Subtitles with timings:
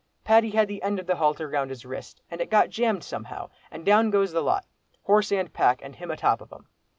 [0.23, 3.51] Paddy had the end of the halter round his wrist, and it got jammed somehow,
[3.69, 4.65] and down goes the lot,
[5.03, 6.65] horse and pack, and him atop of 'em.